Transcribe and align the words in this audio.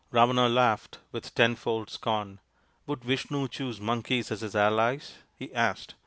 Ravana 0.09 0.49
laughed 0.49 0.97
with 1.11 1.35
tenfold 1.35 1.91
scorn." 1.91 2.39
Would 2.87 3.03
Vishnu 3.03 3.47
choose 3.47 3.79
Monkeys 3.79 4.31
as 4.31 4.41
his 4.41 4.55
allies?" 4.55 5.19
he 5.37 5.53
asked. 5.53 5.93